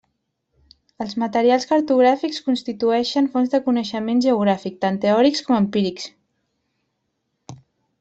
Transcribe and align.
Els 1.03 1.11
materials 1.23 1.67
cartogràfics 1.73 2.41
constitueixen 2.47 3.29
fonts 3.37 3.53
de 3.55 3.61
coneixement 3.69 4.27
geogràfic, 4.29 4.83
tant 4.87 5.01
teòrics 5.07 5.47
com 5.51 5.61
empírics. 5.63 6.13